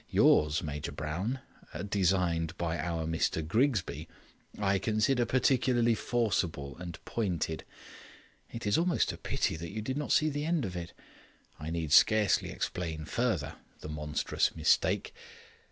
Yours, 0.09 0.63
Major 0.63 0.91
Brown 0.91 1.41
(designed 1.89 2.57
by 2.57 2.79
our 2.79 3.05
Mr 3.05 3.47
Grigsby), 3.47 4.07
I 4.57 4.79
consider 4.79 5.27
peculiarly 5.27 5.93
forcible 5.93 6.75
and 6.79 6.97
pointed; 7.05 7.63
it 8.51 8.65
is 8.65 8.79
almost 8.79 9.11
a 9.13 9.17
pity 9.17 9.57
you 9.71 9.83
did 9.83 9.97
not 9.97 10.11
see 10.11 10.29
the 10.31 10.43
end 10.45 10.65
of 10.65 10.75
it. 10.75 10.93
I 11.59 11.69
need 11.69 11.91
scarcely 11.93 12.49
explain 12.49 13.05
further 13.05 13.57
the 13.81 13.89
monstrous 13.89 14.55
mistake. 14.55 15.13